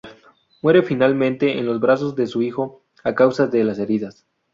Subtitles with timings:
[0.63, 4.25] Muere finalmente en los brazos de su hijo a causa de las heridas.